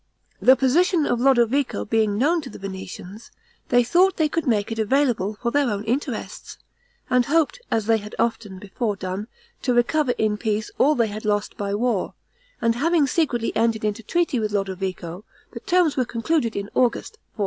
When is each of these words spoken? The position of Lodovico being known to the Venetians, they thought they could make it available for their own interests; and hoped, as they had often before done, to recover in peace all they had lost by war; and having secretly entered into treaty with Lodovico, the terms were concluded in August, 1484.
The 0.41 0.55
position 0.55 1.05
of 1.05 1.19
Lodovico 1.19 1.85
being 1.85 2.17
known 2.17 2.41
to 2.41 2.49
the 2.49 2.57
Venetians, 2.57 3.29
they 3.69 3.83
thought 3.83 4.17
they 4.17 4.27
could 4.29 4.47
make 4.47 4.71
it 4.71 4.79
available 4.79 5.35
for 5.39 5.51
their 5.51 5.69
own 5.69 5.83
interests; 5.83 6.57
and 7.11 7.27
hoped, 7.27 7.61
as 7.69 7.85
they 7.85 7.99
had 7.99 8.15
often 8.17 8.57
before 8.57 8.95
done, 8.95 9.27
to 9.61 9.75
recover 9.75 10.13
in 10.13 10.37
peace 10.37 10.71
all 10.79 10.95
they 10.95 11.05
had 11.09 11.23
lost 11.23 11.55
by 11.55 11.75
war; 11.75 12.15
and 12.61 12.73
having 12.73 13.05
secretly 13.05 13.55
entered 13.55 13.85
into 13.85 14.01
treaty 14.01 14.39
with 14.39 14.53
Lodovico, 14.53 15.23
the 15.53 15.59
terms 15.59 15.95
were 15.95 16.03
concluded 16.03 16.55
in 16.55 16.65
August, 16.73 17.19
1484. 17.35 17.39